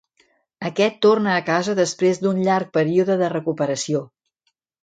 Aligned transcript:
Aquest 0.69 0.95
torna 1.07 1.35
a 1.35 1.43
casa 1.51 1.75
després 1.81 2.21
d'un 2.23 2.41
llarg 2.49 2.75
període 2.79 3.21
de 3.23 3.31
recuperació. 3.37 4.03